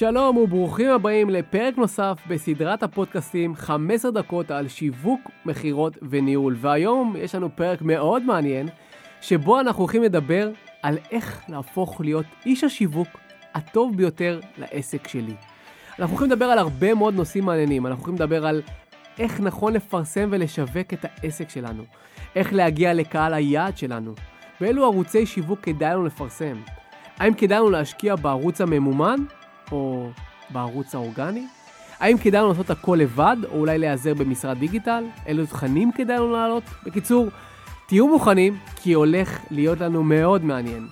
[0.00, 6.56] שלום וברוכים הבאים לפרק נוסף בסדרת הפודקאסטים 15 דקות על שיווק, מכירות וניהול.
[6.60, 8.68] והיום יש לנו פרק מאוד מעניין,
[9.20, 10.50] שבו אנחנו הולכים לדבר
[10.82, 13.08] על איך להפוך להיות איש השיווק
[13.54, 15.34] הטוב ביותר לעסק שלי.
[15.98, 18.62] אנחנו הולכים לדבר על הרבה מאוד נושאים מעניינים, אנחנו הולכים לדבר על
[19.18, 21.82] איך נכון לפרסם ולשווק את העסק שלנו,
[22.36, 24.12] איך להגיע לקהל היעד שלנו,
[24.60, 26.56] באילו ערוצי שיווק כדאי לנו לפרסם.
[27.18, 29.16] האם כדאי לנו להשקיע בערוץ הממומן
[29.72, 30.10] או
[30.50, 31.46] בערוץ האורגני?
[32.00, 35.04] האם כדאי לנו לעשות הכל לבד, או אולי להיעזר במשרד דיגיטל?
[35.26, 36.64] אילו תכנים כדאי לנו לעלות?
[36.84, 37.28] בקיצור,
[37.86, 40.86] תהיו מוכנים, כי הולך להיות לנו מאוד מעניין.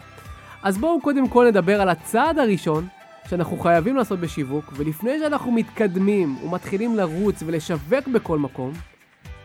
[0.63, 2.87] אז בואו קודם כל נדבר על הצעד הראשון
[3.31, 8.73] שאנחנו חייבים לעשות בשיווק, ולפני שאנחנו מתקדמים ומתחילים לרוץ ולשווק בכל מקום,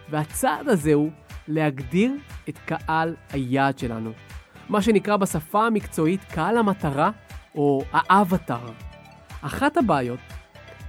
[0.09, 1.09] והצעד הזה הוא
[1.47, 2.11] להגדיר
[2.49, 4.11] את קהל היעד שלנו.
[4.69, 7.11] מה שנקרא בשפה המקצועית קהל המטרה
[7.55, 8.65] או האבטר.
[9.45, 10.19] אחת הבעיות,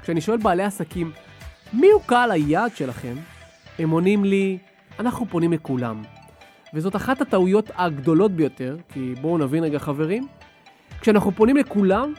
[0.03, 1.13] כשאני שואל בעלי עסקים,
[1.73, 3.15] מי הוא קהל היעד שלכם?
[3.79, 4.59] הם עונים לי,
[4.99, 6.03] אנחנו פונים לכולם.
[6.75, 10.27] וזאת אחת הטעויות הגדולות ביותר, כי בואו נבין רגע חברים,
[11.01, 12.13] כשאנחנו פונים לכולם,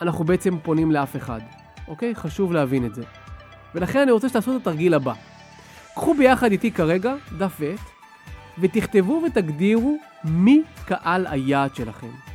[0.00, 1.40] אנחנו בעצם פונים לאף אחד,
[1.88, 2.14] אוקיי?
[2.14, 3.02] חשוב להבין את זה.
[3.74, 5.12] ולכן אני רוצה שתעשו את התרגיל הבא.
[5.94, 7.80] קחו ביחד איתי כרגע דף ועט,
[8.58, 12.29] ותכתבו ותגדירו מי קהל היעד שלכם.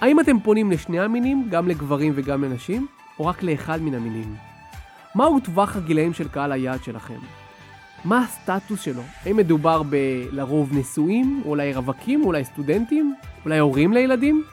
[0.00, 2.86] האם אתם פונים לשני המינים, גם לגברים וגם לנשים,
[3.18, 4.34] או רק לאחד מן המינים?
[5.14, 7.18] מהו טווח הגילאים של קהל היעד שלכם?
[8.04, 9.02] מה הסטטוס שלו?
[9.24, 14.44] האם מדובר בלרוב נשואים, אולי רווקים, אולי סטודנטים, אולי הורים לילדים?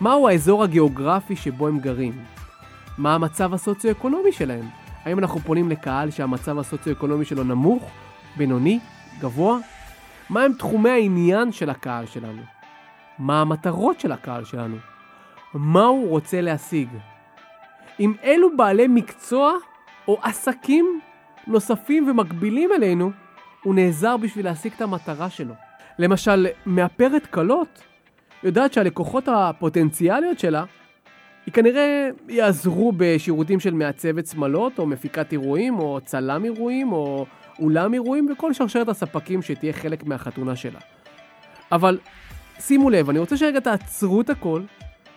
[0.00, 2.12] מהו האזור הגיאוגרפי שבו הם גרים?
[2.98, 4.64] מה המצב הסוציו-אקונומי שלהם?
[5.04, 7.90] האם אנחנו פונים לקהל שהמצב הסוציו-אקונומי שלו נמוך,
[8.36, 8.78] בינוני,
[9.20, 9.58] גבוה?
[10.30, 12.59] מהם תחומי העניין של הקהל שלנו?
[13.20, 14.76] מה המטרות של הקהל שלנו?
[15.54, 16.88] מה הוא רוצה להשיג?
[17.98, 19.52] עם אילו בעלי מקצוע
[20.08, 21.00] או עסקים
[21.46, 23.10] נוספים ומקבילים אלינו
[23.62, 25.54] הוא נעזר בשביל להשיג את המטרה שלו.
[25.98, 27.82] למשל, מאפרת קלות
[28.42, 30.64] יודעת שהלקוחות הפוטנציאליות שלה,
[31.46, 37.26] היא כנראה יעזרו בשירותים של מעצבת שמלות, או מפיקת אירועים, או צלם אירועים, או
[37.58, 40.80] אולם אירועים, וכל שרשרת הספקים שתהיה חלק מהחתונה שלה.
[41.72, 41.98] אבל
[42.60, 44.62] שימו לב, אני רוצה שרגע תעצרו את הכל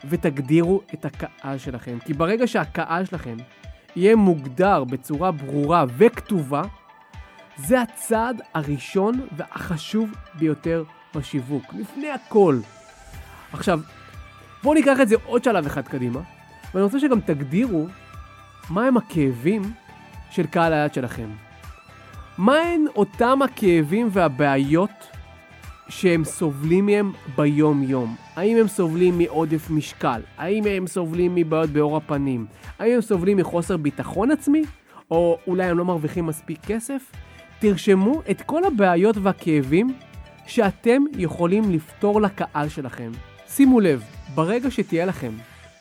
[0.10, 1.98] ותגדירו את הקהל שלכם.
[2.06, 3.38] כי ברגע שהקהל שלכם
[3.96, 6.62] יהיה מוגדר בצורה ברורה וכתובה,
[7.58, 10.84] זה הצעד הראשון והחשוב ביותר
[11.16, 11.74] בשיווק.
[11.74, 12.60] לפני הכל.
[13.54, 13.80] עכשיו,
[14.64, 16.20] בואו ניקח את זה עוד שלב אחד קדימה,
[16.74, 17.88] ואני רוצה שגם תגדירו
[18.70, 19.62] מהם הכאבים
[20.32, 21.30] של קהל היד שלכם.
[22.38, 25.08] מהן אותם הכאבים והבעיות
[25.94, 28.16] שהם סובלים מהם ביום-יום?
[28.36, 30.22] האם הם סובלים מעודף משקל?
[30.38, 32.46] האם הם סובלים מבעיות בעור הפנים?
[32.80, 34.64] האם הם סובלים מחוסר ביטחון עצמי?
[35.12, 37.12] או אולי הם לא מרוויחים מספיק כסף?
[37.60, 39.94] תרשמו את כל הבעיות והכאבים
[40.48, 43.12] שאתם יכולים לפתור לקהל שלכם.
[43.48, 44.04] שימו לב,
[44.36, 45.32] ברגע שתהיה לכם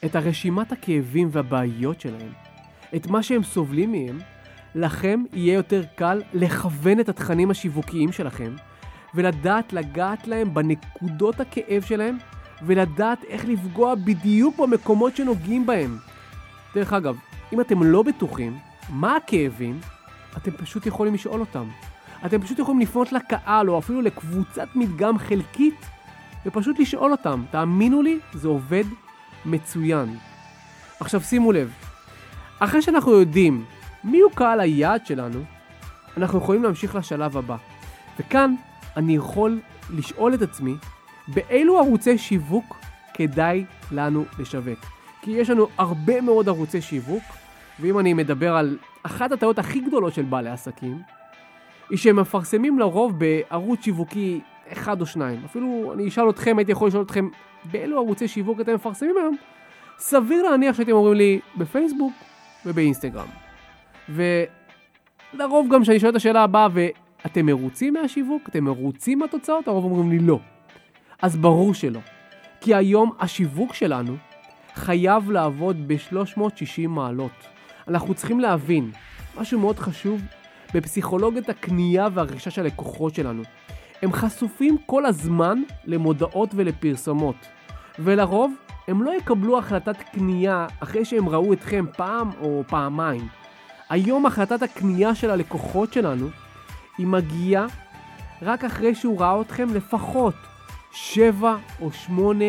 [0.05, 2.33] את הרשימת הכאבים והבעיות שלהם,
[2.97, 4.19] את מה שהם סובלים מהם,
[4.75, 8.53] לכם יהיה יותר קל לכוון את התכנים השיווקיים שלכם
[9.15, 12.19] ולדעת לגעת להם בנקודות הכאב שלהם
[12.63, 15.99] ולדעת איך לפגוע בדיוק במקומות שנוגעים בהם.
[16.75, 17.17] דרך אגב,
[17.53, 18.59] אם אתם לא בטוחים
[18.89, 19.81] מה הכאבים,
[20.37, 21.65] אתם פשוט יכולים לשאול אותם.
[22.27, 25.87] אתם פשוט יכולים לפנות לקהל או אפילו לקבוצת מדגם חלקית
[26.47, 27.45] ופשוט לשאול אותם.
[27.51, 28.85] תאמינו לי, זה עובד
[29.45, 30.17] מצוין.
[31.01, 31.73] עכשיו שימו לב,
[32.59, 33.65] אחרי שאנחנו יודעים
[34.05, 35.43] מי הוא קהל היעד שלנו,
[36.17, 37.57] אנחנו יכולים להמשיך לשלב הבא.
[38.19, 38.55] וכאן
[38.97, 39.61] אני יכול
[39.91, 40.75] לשאול את עצמי,
[41.29, 42.77] באילו ערוצי שיווק
[43.15, 44.79] כדאי לנו לשווק?
[45.23, 47.23] כי יש לנו הרבה מאוד ערוצי שיווק,
[47.81, 50.99] ואם אני מדבר על אחת הטעויות הכי גדולות של בעלי עסקים,
[51.91, 54.41] היא שהם מפרסמים לרוב בערוץ שיווקי
[54.73, 55.41] אחד או שניים.
[55.45, 57.29] אפילו אני אשאל אתכם, הייתי יכול לשאול אתכם,
[57.65, 59.37] באילו ערוצי שיווק אתם מפרסמים היום?
[59.99, 62.13] סביר להניח שאתם אומרים לי בפייסבוק
[62.67, 63.29] ובאינסטגרם.
[64.09, 66.69] ולרוב גם כשאני שואל את השאלה הבאה,
[67.25, 68.49] ואתם מרוצים מהשיווק?
[68.49, 69.69] אתם מרוצים מהתוצאות?
[69.69, 70.39] הרוב אומרים לי לא.
[71.23, 72.01] אז ברור שלא.
[72.61, 74.17] כי היום השיווק שלנו
[74.75, 77.47] חייב לעבוד ב-360 מעלות.
[77.89, 78.91] אנחנו צריכים להבין,
[79.37, 80.21] משהו מאוד חשוב
[80.75, 83.43] בפסיכולוגיית הקנייה והרכישה של הלקוחות שלנו.
[84.03, 87.37] הם חשופים כל הזמן למודעות ולפרסומות,
[87.99, 88.55] ולרוב
[88.89, 93.29] הם לא יקבלו החלטת קנייה אחרי שהם ראו אתכם פעם או פעמיים.
[93.91, 96.29] היום החלטת הקנייה של הלקוחות שלנו
[97.03, 97.67] היא מגיעה
[98.43, 100.35] רק אחרי שהוא ראה אתכם לפחות
[100.93, 102.45] 7 או 8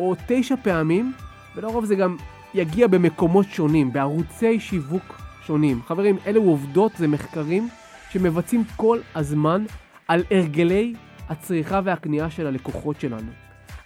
[0.00, 1.12] או 9 פעמים,
[1.56, 2.16] ולרוב זה גם
[2.54, 5.82] יגיע במקומות שונים, בערוצי שיווק שונים.
[5.86, 7.68] חברים, אלו עובדות, זה מחקרים
[8.10, 9.64] שמבצעים כל הזמן
[10.08, 10.94] על הרגלי
[11.28, 13.30] הצריכה והקנייה של הלקוחות שלנו.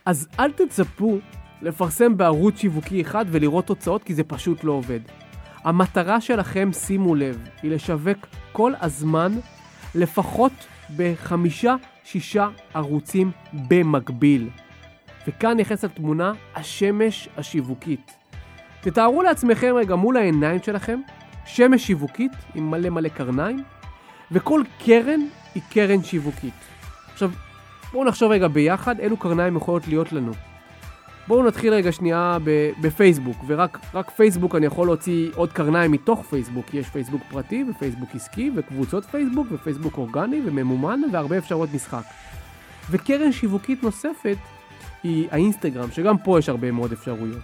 [0.07, 1.19] אז אל תצפו
[1.63, 5.01] לפרסם בערוץ שיווקי אחד ולראות תוצאות, כי זה פשוט לא עובד.
[5.65, 9.33] המטרה שלכם, שימו לב, היא לשווק כל הזמן
[9.95, 10.53] לפחות
[10.97, 13.31] בחמישה-שישה ערוצים
[13.69, 14.49] במקביל.
[15.29, 18.13] וכאן נכנס לתמונה השמש השיווקית.
[18.81, 21.01] תתארו לעצמכם רגע מול העיניים שלכם
[21.47, 23.63] שמש שיווקית עם מלא מלא קרניים,
[24.33, 25.21] וכל קרן
[25.55, 26.55] היא קרן שיווקית.
[27.13, 27.31] עכשיו,
[27.93, 30.33] בואו נחשוב רגע ביחד אילו קרניים יכולות להיות לנו.
[31.29, 32.39] בואו נתחיל רגע שנייה
[32.81, 38.51] בפייסבוק, ורק פייסבוק אני יכול להוציא עוד קרניים מתוך פייסבוק, יש פייסבוק פרטי ופייסבוק עסקי
[38.55, 42.03] וקבוצות פייסבוק ופייסבוק אורגני וממומן והרבה אפשרויות משחק.
[42.91, 44.37] וקרן שיווקית נוספת
[45.03, 47.43] היא האינסטגרם, שגם פה יש הרבה מאוד אפשרויות.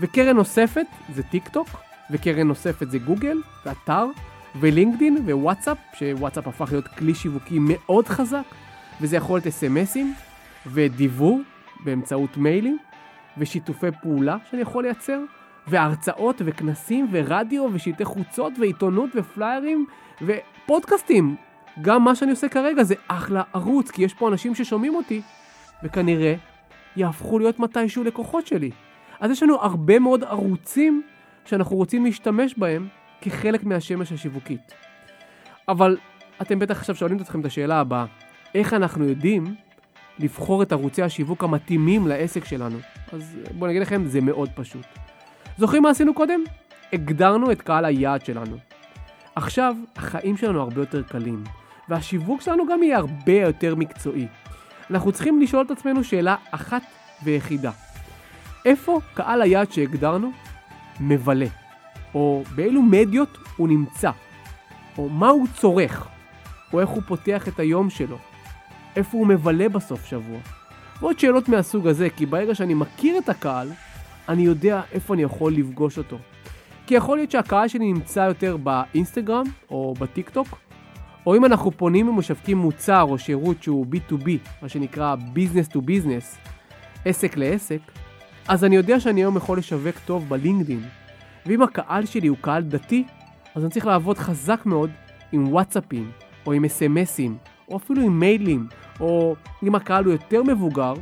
[0.00, 1.68] וקרן נוספת זה טיק טוק,
[2.10, 4.06] וקרן נוספת זה גוגל, ואתר,
[4.60, 8.44] ולינקדין, ווואטסאפ, שוואטסאפ הפך להיות כלי שיווקי מאוד חזק,
[9.00, 10.14] וזה יכול להיות אס.אם.אסים,
[10.66, 11.40] ודיוור
[11.84, 12.78] באמצעות מיילים,
[13.38, 15.20] ושיתופי פעולה שאני יכול לייצר,
[15.66, 19.86] והרצאות וכנסים ורדיו ושלטי חוצות ועיתונות ופליירים
[20.22, 21.36] ופודקאסטים.
[21.82, 25.22] גם מה שאני עושה כרגע זה אחלה ערוץ, כי יש פה אנשים ששומעים אותי,
[25.82, 26.34] וכנראה
[26.96, 28.70] יהפכו להיות מתישהו לקוחות שלי.
[29.20, 31.02] אז יש לנו הרבה מאוד ערוצים
[31.44, 32.88] שאנחנו רוצים להשתמש בהם
[33.20, 34.74] כחלק מהשמש השיווקית.
[35.68, 35.96] אבל
[36.42, 38.04] אתם בטח עכשיו שואלים את אתכם את השאלה הבאה,
[38.54, 39.54] איך אנחנו יודעים
[40.18, 42.78] לבחור את ערוצי השיווק המתאימים לעסק שלנו?
[43.12, 44.86] אז בואו נגיד לכם, זה מאוד פשוט.
[45.58, 46.40] זוכרים מה עשינו קודם?
[46.92, 48.56] הגדרנו את קהל היעד שלנו.
[49.34, 51.44] עכשיו, החיים שלנו הרבה יותר קלים,
[51.88, 54.26] והשיווק שלנו גם יהיה הרבה יותר מקצועי.
[54.90, 56.82] אנחנו צריכים לשאול את עצמנו שאלה אחת
[57.22, 57.70] ויחידה.
[58.64, 60.32] איפה קהל היעד שהגדרנו
[61.00, 61.46] מבלה?
[62.14, 64.10] או באילו מדיות הוא נמצא?
[64.98, 66.08] או מה הוא צורך?
[66.72, 68.18] או איך הוא פותח את היום שלו?
[68.96, 70.38] איפה הוא מבלה בסוף שבוע?
[71.00, 73.68] ועוד שאלות מהסוג הזה, כי ברגע שאני מכיר את הקהל,
[74.28, 76.18] אני יודע איפה אני יכול לפגוש אותו.
[76.86, 80.58] כי יכול להיות שהקהל שלי נמצא יותר באינסטגרם או בטיק טוק,
[81.26, 84.28] או אם אנחנו פונים ומשווקים מוצר או שירות שהוא B2B,
[84.62, 86.48] מה שנקרא Business to Business,
[87.04, 87.80] עסק לעסק,
[88.48, 90.82] אז אני יודע שאני היום יכול לשווק טוב בלינקדין.
[91.46, 93.04] ואם הקהל שלי הוא קהל דתי,
[93.54, 94.90] אז אני צריך לעבוד חזק מאוד
[95.32, 96.10] עם וואטסאפים,
[96.46, 97.36] או עם אס.אם.אסים,
[97.70, 98.66] או אפילו עם מיילים,
[99.00, 100.94] או אם הקהל הוא יותר מבוגר,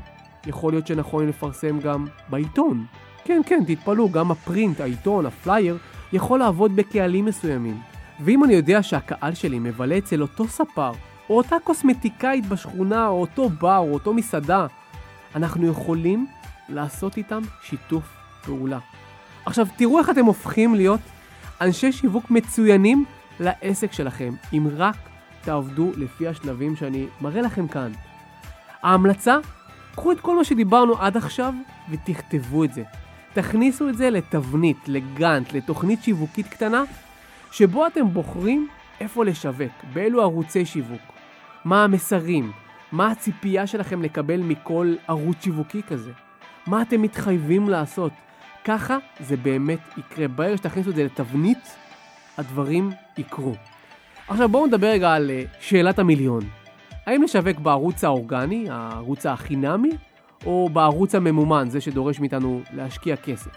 [0.47, 2.87] יכול להיות שנכון לפרסם גם בעיתון.
[3.25, 5.79] כן, כן, תתפלאו, גם ה print, העיתון, הפלייר,
[6.13, 7.81] יכול לעבוד בקהלים מסוימים.
[8.21, 10.93] ואם אני יודע שהקהל שלי מבלה אצל אותו ספר,
[11.31, 14.67] או אותה קוסמטיקאית בשכונה, או אותו בר, או אותו מסעדה,
[15.35, 16.27] אנחנו יכולים
[16.69, 18.05] לעשות איתם שיתוף
[18.45, 18.79] פעולה.
[19.47, 21.01] עכשיו, תראו איך אתם הופכים להיות
[21.61, 23.05] אנשי שיווק מצוינים
[23.41, 24.97] לעסק שלכם, אם רק
[25.45, 27.93] תעבדו לפי השלבים שאני מראה לכם כאן.
[28.83, 29.37] ההמלצה,
[29.95, 31.55] קחו את כל מה שדיברנו עד עכשיו
[31.91, 32.83] ותכתבו את זה.
[33.33, 36.83] תכניסו את זה לתבנית, לגאנט, לתוכנית שיווקית קטנה,
[37.53, 38.69] שבו אתם בוחרים
[39.01, 41.03] איפה לשווק, באילו ערוצי שיווק,
[41.65, 42.53] מה המסרים,
[42.93, 46.13] מה הציפייה שלכם לקבל מכל ערוץ שיווקי כזה,
[46.67, 48.13] מה אתם מתחייבים לעשות.
[48.65, 50.29] ככה זה באמת יקרה.
[50.29, 51.77] ברגע שתכניסו את זה לתבנית,
[52.39, 53.55] הדברים יקרו.
[54.29, 56.41] עכשיו בואו נדבר רגע על אה, שאלת המיליון.
[57.07, 59.91] האם לשווק בערוץ האורגני, הערוץ החינמי,
[60.47, 63.51] או בערוץ הממומן, זה שדורש מאיתנו להשקיע כסף?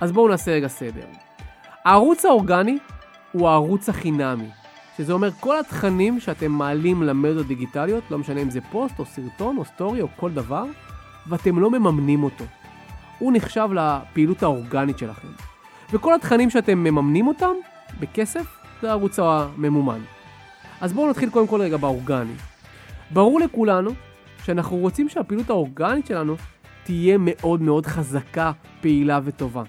[0.00, 1.06] אז בואו נעשה רגע סדר.
[1.84, 2.78] הערוץ האורגני
[3.32, 4.48] הוא הערוץ החינמי,
[4.96, 9.56] שזה אומר כל התכנים שאתם מעלים למדיות דיגיטליות, לא משנה אם זה פוסט או סרטון
[9.56, 10.64] או סטורי או כל דבר,
[11.26, 12.44] ואתם לא מממנים אותו.
[13.18, 15.28] הוא נחשב לפעילות האורגנית שלכם.
[15.92, 17.52] וכל התכנים שאתם מממנים אותם
[18.00, 20.00] בכסף, זה הערוץ הממומן.
[20.80, 22.32] אז בואו נתחיל קודם כל רגע באורגני.
[23.10, 23.90] ברור לכולנו
[24.44, 26.36] שאנחנו רוצים שהפעילות האורגנית שלנו
[26.84, 29.62] תהיה מאוד מאוד חזקה, פעילה וטובה.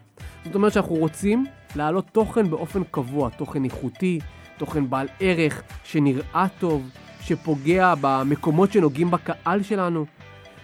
[0.46, 1.46] זאת אומרת שאנחנו רוצים
[1.76, 4.20] להעלות תוכן באופן קבוע, תוכן איכותי,
[4.58, 6.90] תוכן בעל ערך, שנראה טוב,
[7.22, 10.06] שפוגע במקומות שנוגעים בקהל שלנו,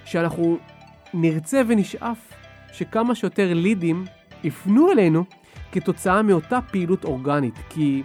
[0.06, 0.58] שאנחנו
[1.14, 2.18] נרצה ונשאף
[2.74, 4.06] שכמה שיותר לידים
[4.44, 5.24] יפנו אלינו
[5.72, 8.04] כתוצאה מאותה פעילות אורגנית, כי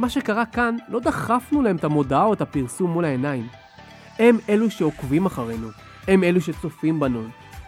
[0.00, 3.46] מה שקרה כאן, לא דחפנו להם את המודעה או את הפרסום מול העיניים.
[4.18, 5.68] הם אלו שעוקבים אחרינו,
[6.08, 7.22] הם אלו שצופים בנו,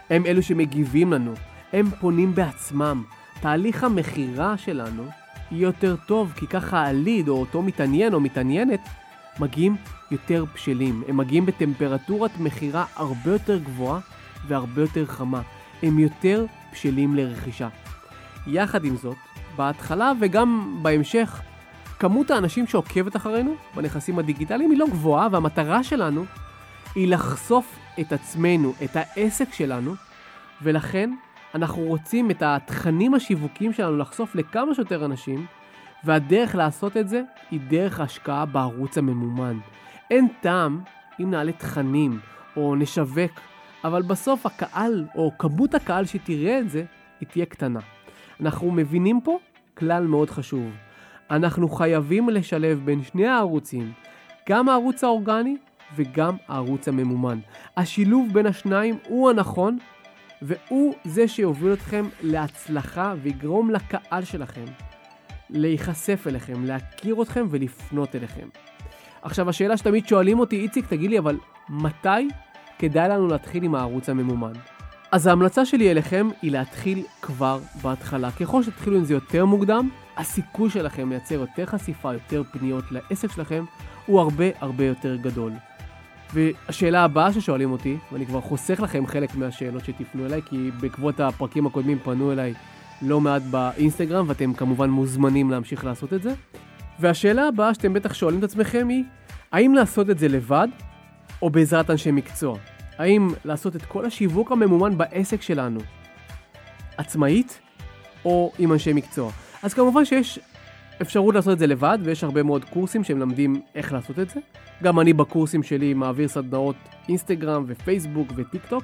[0.09, 1.33] הם אלו שמגיבים לנו,
[1.73, 3.03] הם פונים בעצמם.
[3.41, 5.03] תהליך המכירה שלנו
[5.51, 8.79] יהיה יותר טוב, כי ככה הליד או אותו מתעניין או מתעניינת
[9.39, 9.75] מגיעים
[10.11, 11.03] יותר בשלים.
[11.07, 13.99] הם מגיעים בטמפרטורת מכירה הרבה יותר גבוהה
[14.47, 15.41] והרבה יותר חמה.
[15.83, 17.67] הם יותר בשלים לרכישה.
[18.47, 19.17] יחד עם זאת,
[19.55, 21.41] בהתחלה וגם בהמשך,
[22.03, 26.25] כמות האנשים שעוקבת אחרינו בנכסים הדיגיטליים היא לא גבוהה, והמטרה שלנו
[26.95, 29.93] היא לחשוף את עצמנו, את העסק שלנו,
[30.61, 31.13] ולכן
[31.55, 35.45] אנחנו רוצים את התכנים השיווקיים שלנו לחשוף לכמה שיותר אנשים,
[36.03, 39.59] והדרך לעשות את זה היא דרך השקעה בערוץ הממומן.
[40.11, 40.81] אין טעם
[41.19, 42.19] אם נעלה תכנים
[42.57, 43.31] או נשווק,
[43.83, 46.83] אבל בסוף הקהל או כמות הקהל שתראה את זה,
[47.19, 47.79] היא תהיה קטנה.
[48.41, 49.39] אנחנו מבינים פה
[49.77, 50.71] כלל מאוד חשוב.
[51.33, 53.91] אנחנו חייבים לשלב בין שני הערוצים,
[54.49, 55.57] גם הערוץ האורגני
[55.95, 57.39] וגם הערוץ הממומן.
[57.77, 59.77] השילוב בין השניים הוא הנכון,
[60.41, 64.65] והוא זה שיוביל אתכם להצלחה ויגרום לקהל שלכם
[65.49, 68.47] להיחשף אליכם, להכיר אתכם ולפנות אליכם.
[69.21, 71.37] עכשיו, השאלה שתמיד שואלים אותי, איציק, תגיד לי, אבל
[71.69, 72.27] מתי
[72.79, 74.53] כדאי לנו להתחיל עם הערוץ הממומן?
[75.11, 78.31] אז ההמלצה שלי אליכם היא להתחיל כבר בהתחלה.
[78.31, 83.65] ככל שתתחילו עם זה יותר מוקדם, הסיכוי שלכם לייצר יותר חשיפה, יותר פניות לעסק שלכם,
[84.05, 85.51] הוא הרבה הרבה יותר גדול.
[86.33, 91.65] והשאלה הבאה ששואלים אותי, ואני כבר חוסך לכם חלק מהשאלות שתפנו אליי, כי בעקבות הפרקים
[91.65, 92.53] הקודמים פנו אליי
[93.01, 96.33] לא מעט באינסטגרם, ואתם כמובן מוזמנים להמשיך לעשות את זה.
[96.99, 99.03] והשאלה הבאה שאתם בטח שואלים את עצמכם היא,
[99.51, 100.67] האם לעשות את זה לבד,
[101.41, 102.57] או בעזרת אנשי מקצוע?
[102.97, 105.79] האם לעשות את כל השיווק הממומן בעסק שלנו
[106.97, 107.59] עצמאית,
[108.25, 109.31] או עם אנשי מקצוע?
[109.63, 110.39] אז כמובן שיש
[111.01, 114.39] אפשרות לעשות את זה לבד, ויש הרבה מאוד קורסים שמלמדים איך לעשות את זה.
[114.83, 116.75] גם אני בקורסים שלי מעביר סדנאות
[117.09, 118.83] אינסטגרם ופייסבוק וטיק טוק,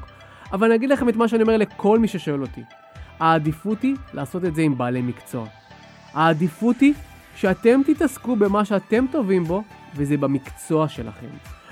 [0.52, 2.62] אבל אני אגיד לכם את מה שאני אומר לכל מי ששואל אותי.
[3.20, 5.46] העדיפות היא לעשות את זה עם בעלי מקצוע.
[6.14, 6.94] העדיפות היא
[7.36, 9.64] שאתם תתעסקו במה שאתם טובים בו,
[9.96, 11.28] וזה במקצוע שלכם.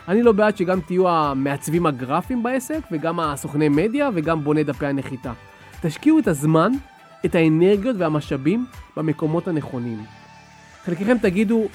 [0.08, 5.34] אני לא בעד שגם תהיו המעצבים הגרפיים בעסק, וגם הסוכני מדיה, וגם בוני דפי הנחיתה.
[5.82, 6.72] תשקיעו את הזמן,
[7.26, 8.66] את האנרגיות והמשאבים
[8.98, 10.04] במקומות הנכונים.
[10.86, 11.68] חלקכם תגידו,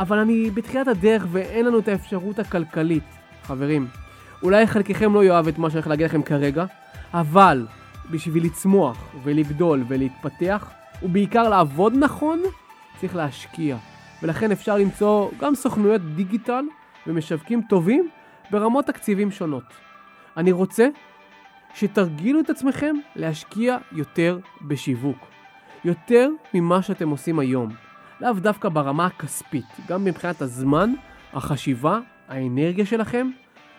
[0.00, 3.04] אבל אני בתחילת הדרך ואין לנו את האפשרות הכלכלית.
[3.42, 3.88] חברים,
[4.42, 6.64] אולי חלקכם לא יאהב את מה שאני הולך להגיד לכם כרגע,
[7.14, 7.66] אבל
[8.10, 10.70] בשביל לצמוח ולגדול ולהתפתח,
[11.02, 12.42] ובעיקר לעבוד נכון,
[13.00, 13.76] צריך להשקיע.
[14.22, 16.64] ולכן אפשר למצוא גם סוכנויות דיגיטל
[17.06, 18.08] ומשווקים טובים
[18.50, 19.64] ברמות תקציבים שונות.
[20.36, 20.88] אני רוצה
[21.74, 25.18] שתרגילו את עצמכם להשקיע יותר בשיווק.
[25.84, 27.68] יותר ממה שאתם עושים היום.
[28.20, 30.92] לאו דווקא ברמה הכספית, גם מבחינת הזמן,
[31.32, 33.30] החשיבה, האנרגיה שלכם,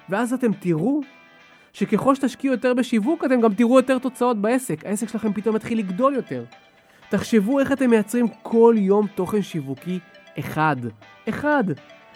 [0.09, 1.01] ואז אתם תראו
[1.73, 4.85] שככל שתשקיעו יותר בשיווק, אתם גם תראו יותר תוצאות בעסק.
[4.85, 6.43] העסק שלכם פתאום יתחיל לגדול יותר.
[7.09, 9.99] תחשבו איך אתם מייצרים כל יום תוכן שיווקי
[10.39, 10.75] אחד.
[11.29, 11.63] אחד.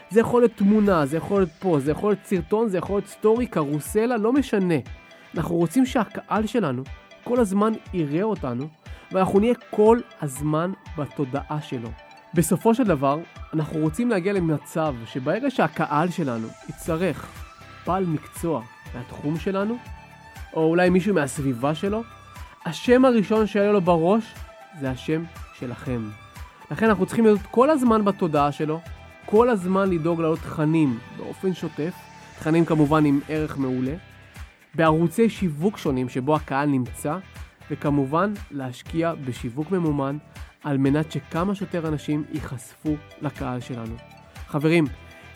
[0.10, 3.08] זה יכול להיות תמונה, זה יכול להיות פוסט, זה יכול להיות סרטון, זה יכול להיות
[3.08, 4.75] סטורי, קרוסלה, לא משנה.
[5.36, 6.84] אנחנו רוצים שהקהל שלנו
[7.24, 8.68] כל הזמן יראה אותנו,
[9.12, 11.90] ואנחנו נהיה כל הזמן בתודעה שלו.
[12.34, 13.20] בסופו של דבר,
[13.54, 17.28] אנחנו רוצים להגיע למצב שברגע שהקהל שלנו יצטרך
[17.88, 18.62] בעל מקצוע
[18.96, 19.78] מהתחום שלנו,
[20.54, 22.04] או אולי מישהו מהסביבה שלו,
[22.66, 24.34] השם הראשון שיעלה לו בראש
[24.80, 25.24] זה השם
[25.60, 26.10] שלכם.
[26.72, 28.80] לכן אנחנו צריכים להיות כל הזמן בתודעה שלו,
[29.25, 31.94] כל הזמן לדאוג לעלות תכנים באופן שוטף,
[32.40, 33.94] תכנים כמובן עם ערך מעולה,
[34.75, 37.18] בערוצי שיווק שונים שבו הקהל נמצא,
[37.72, 40.18] וכמובן להשקיע בשיווק ממומן
[40.63, 43.96] על מנת שכמה שיותר אנשים ייחשפו לקהל שלנו.
[44.48, 44.86] חברים,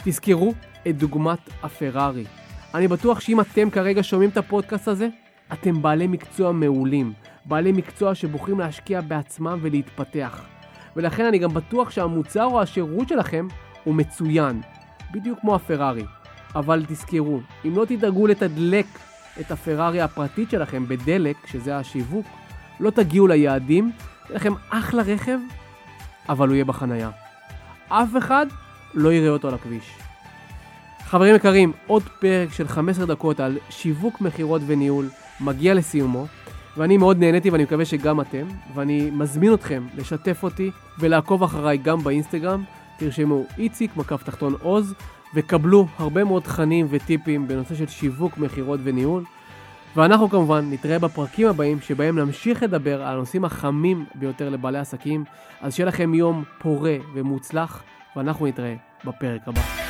[0.04, 0.54] תזכרו
[0.88, 2.26] את דוגמת הפרארי.
[2.74, 5.08] אני בטוח שאם אתם כרגע שומעים את הפודקאסט הזה,
[5.54, 7.14] אתם בעלי מקצוע מעולים,
[7.46, 10.46] בעלי מקצוע שבוחרים להשקיע בעצמם ולהתפתח.
[10.96, 13.48] ולכן אני גם בטוח שהמוצר או השירות שלכם
[13.84, 14.62] הוא מצוין,
[15.12, 16.04] בדיוק כמו הפרארי.
[16.56, 18.86] אבל תזכרו, אם לא תדאגו לתדלק
[19.40, 22.26] את הפרארי הפרטית שלכם בדלק, שזה השיווק,
[22.80, 23.92] לא תגיעו ליעדים,
[24.30, 25.38] יהיה לכם אחלה רכב,
[26.30, 27.10] אבל הוא יהיה בחנייה.
[27.90, 28.46] אף אחד
[28.94, 29.98] לא יראה אותו על הכביש.
[31.04, 35.10] חברים יקרים, עוד פרק של 15 דקות על שיווק מכירות וניהול
[35.42, 36.26] מגיע לסיומו,
[36.78, 42.00] ואני מאוד נהניתי ואני מקווה שגם אתם, ואני מזמין אתכם לשתף אותי ולעקוב אחריי גם
[42.00, 42.64] באינסטגרם,
[42.98, 44.94] תרשמו איציק, מקף תחתון עוז,
[45.34, 49.24] וקבלו הרבה מאוד תכנים וטיפים בנושא של שיווק, מכירות וניהול.
[49.96, 55.24] ואנחנו כמובן נתראה בפרקים הבאים שבהם נמשיך לדבר על הנושאים החמים ביותר לבעלי עסקים.
[55.62, 57.84] אז שיהיה לכם יום פורה ומוצלח,
[58.16, 58.76] ואנחנו נתראה
[59.06, 59.87] בפרק הבא.